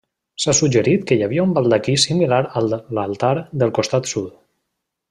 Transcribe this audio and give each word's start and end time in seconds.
S'ha 0.43 0.53
suggerit 0.59 1.03
que 1.11 1.17
hi 1.17 1.25
havia 1.25 1.45
un 1.49 1.53
baldaquí 1.59 1.95
similar 2.05 2.41
a 2.49 2.65
l'altar 2.97 3.33
del 3.65 3.79
costat 3.81 4.13
sud. 4.17 4.35